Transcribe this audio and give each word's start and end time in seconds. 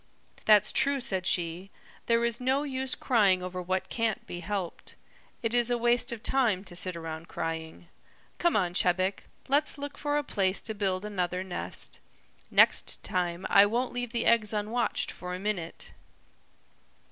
"That's 0.45 0.71
true," 0.71 0.99
said 0.99 1.27
she. 1.27 1.69
"There 2.07 2.25
is 2.25 2.41
no 2.41 2.63
use 2.63 2.95
crying 2.95 3.43
over 3.43 3.61
what 3.61 3.87
can't 3.89 4.25
be 4.25 4.39
helped. 4.39 4.95
It 5.43 5.53
is 5.53 5.69
a 5.69 5.77
waste 5.77 6.11
of 6.11 6.23
time 6.23 6.63
to 6.63 6.75
sit 6.75 6.95
around 6.95 7.27
crying. 7.27 7.87
Come 8.39 8.55
on, 8.55 8.73
Chebec, 8.73 9.25
let's 9.47 9.77
look 9.77 9.99
for 9.99 10.17
a 10.17 10.23
place 10.23 10.59
to 10.61 10.73
build 10.73 11.05
another 11.05 11.43
nest. 11.43 11.99
Next 12.49 13.03
time 13.03 13.45
I 13.47 13.67
won't 13.67 13.93
leave 13.93 14.11
the 14.11 14.25
eggs 14.25 14.53
unwatched 14.53 15.11
for 15.11 15.35
a 15.35 15.39
minute." 15.39 15.93